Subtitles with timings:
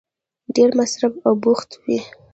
[0.55, 1.99] ډېر مصروف او بوخت وی